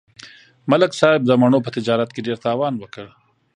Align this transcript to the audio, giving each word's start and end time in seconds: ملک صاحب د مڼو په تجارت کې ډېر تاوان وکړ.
ملک 0.71 0.91
صاحب 0.99 1.21
د 1.25 1.31
مڼو 1.41 1.59
په 1.65 1.69
تجارت 1.77 2.09
کې 2.15 2.25
ډېر 2.27 2.37
تاوان 2.45 2.73
وکړ. 2.77 3.05